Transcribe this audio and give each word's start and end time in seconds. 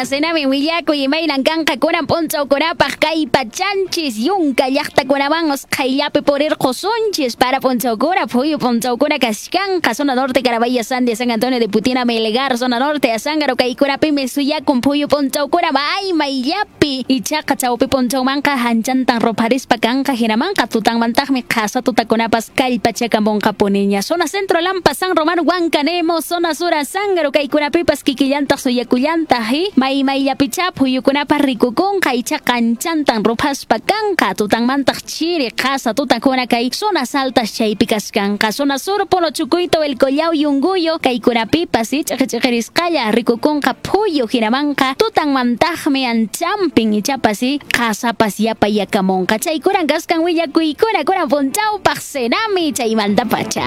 Willakuy 0.00 1.04
imaynan 1.04 1.44
kanqa 1.44 1.76
kunan 1.76 2.06
punchawkunapaq 2.08 2.96
kay 2.96 3.28
pachanchis 3.28 4.16
yunka 4.16 4.72
llaqtakunaman 4.72 5.52
usqhayllapi 5.52 6.24
purirqusunchis 6.24 7.36
para 7.36 7.60
punchawkuna 7.60 8.24
phuyu 8.24 8.56
punchawkuna 8.56 9.18
kashkanqa 9.20 9.92
zona 9.92 10.14
norte 10.14 10.40
Carabaya 10.40 10.82
Sandia 10.82 11.14
San 11.14 11.30
Antonio 11.30 11.60
de 11.60 11.68
Putina 11.68 12.06
Melgar 12.06 12.56
zona 12.56 12.78
norte 12.78 13.12
Azángaro 13.12 13.56
kaykunapimi 13.56 14.26
suyakun 14.26 14.80
phuyu 14.80 15.06
punchawkuna 15.06 15.68
maymayllapi 15.70 17.04
ichaqa 17.06 17.56
chawpi 17.56 17.86
punchawmanqa 17.86 18.56
hanchantan 18.56 19.20
roparispa 19.20 19.76
kanqa 19.76 20.16
hinamanqa 20.16 20.66
tutanmantaqmi 20.66 21.42
qasa 21.42 21.82
tutakunapas 21.82 22.50
kallpachakamunqa 22.56 23.52
puniña 23.52 24.00
zona 24.00 24.26
centro 24.26 24.60
lampa 24.62 24.94
San 24.94 25.14
Román 25.14 25.44
Huancanemo 25.44 26.22
zona 26.22 26.54
sur 26.54 26.72
Azángaro 26.72 27.30
kaykunapipas 27.32 28.02
kikillantaq 28.02 28.58
suyakullantaq 28.58 29.44
hi 29.52 29.68
maymayllapicha 29.90 30.70
phuyukunapas 30.70 31.42
rikukunqa 31.42 32.14
ichaqa 32.14 32.46
kanchantan 32.54 33.24
rupaspa 33.26 33.78
kanqa 33.82 34.34
tutanmantaq 34.38 35.02
chiri 35.02 35.50
qasa 35.50 35.94
tutakuna 35.98 36.46
kay 36.46 36.70
zonas 36.70 37.14
altas 37.18 37.50
chaypi 37.58 37.86
kaskanqa 37.90 38.52
zona 38.52 38.78
sur 38.78 39.02
Polo 39.10 39.30
Chucuito 39.34 39.82
el 39.82 39.98
Collao 39.98 40.30
Yunguyo 40.32 40.98
kaykunapipas 41.02 41.90
ich'iqchiqirisqalla 41.98 43.10
rikukunqa 43.10 43.74
phuyu 43.82 44.30
hinamanqa 44.30 44.94
tutanmantajmi 44.94 46.06
anchampin 46.06 46.94
ichapasi 46.94 47.58
qasapas 47.58 48.38
yapa 48.38 48.68
yakamunqa 48.70 49.42
chaykunan 49.42 49.90
kaskan 49.90 50.22
willakuykuna 50.22 51.02
kunan 51.02 51.26
punchawpaq 51.26 51.98
senami 51.98 52.70
chaymanta 52.72 53.26
pacha 53.26 53.66